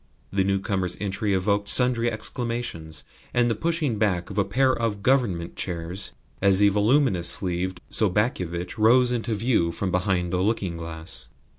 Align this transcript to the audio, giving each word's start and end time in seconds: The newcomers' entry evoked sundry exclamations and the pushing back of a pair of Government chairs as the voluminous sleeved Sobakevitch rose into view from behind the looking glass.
The 0.33 0.43
newcomers' 0.43 0.97
entry 0.99 1.35
evoked 1.35 1.67
sundry 1.67 2.11
exclamations 2.11 3.03
and 3.35 3.51
the 3.51 3.53
pushing 3.53 3.99
back 3.99 4.31
of 4.31 4.39
a 4.39 4.43
pair 4.43 4.73
of 4.75 5.03
Government 5.03 5.55
chairs 5.55 6.11
as 6.41 6.57
the 6.57 6.69
voluminous 6.69 7.27
sleeved 7.27 7.79
Sobakevitch 7.91 8.79
rose 8.79 9.11
into 9.11 9.35
view 9.35 9.71
from 9.71 9.91
behind 9.91 10.33
the 10.33 10.41
looking 10.41 10.75
glass. 10.75 11.29